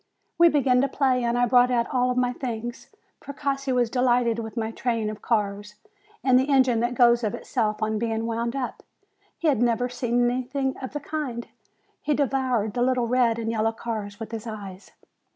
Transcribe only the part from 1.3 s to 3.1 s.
I brought out all my things.